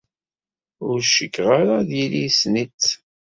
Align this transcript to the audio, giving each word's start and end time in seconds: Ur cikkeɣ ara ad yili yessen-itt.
Ur 0.87 0.97
cikkeɣ 1.11 1.47
ara 1.59 1.73
ad 1.81 1.89
yili 1.97 2.19
yessen-itt. 2.25 2.85